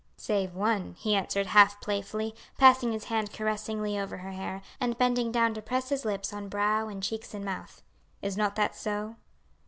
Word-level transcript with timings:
"Save 0.17 0.55
one," 0.55 0.95
he 0.97 1.13
answered 1.13 1.45
half 1.45 1.79
playfully, 1.79 2.33
passing 2.57 2.91
his 2.91 3.03
hand 3.03 3.31
caressingly 3.31 3.99
over 3.99 4.17
her 4.17 4.31
hair, 4.31 4.63
and 4.79 4.97
bending 4.97 5.31
down 5.31 5.53
to 5.53 5.61
press 5.61 5.89
his 5.89 6.05
lips 6.05 6.33
on 6.33 6.49
brow, 6.49 6.87
and 6.87 7.03
cheeks, 7.03 7.35
and 7.35 7.45
mouth. 7.45 7.83
"Is 8.19 8.35
not 8.35 8.55
that 8.55 8.75
so?" 8.75 9.17